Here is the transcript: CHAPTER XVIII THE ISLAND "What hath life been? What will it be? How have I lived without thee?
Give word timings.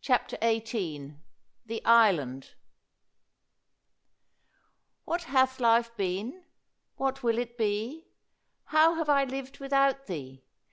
CHAPTER 0.00 0.36
XVIII 0.42 1.14
THE 1.64 1.80
ISLAND 1.84 2.54
"What 5.04 5.22
hath 5.22 5.60
life 5.60 5.96
been? 5.96 6.42
What 6.96 7.22
will 7.22 7.38
it 7.38 7.56
be? 7.56 8.08
How 8.74 8.94
have 8.94 9.08
I 9.08 9.22
lived 9.22 9.60
without 9.60 10.06
thee? 10.08 10.42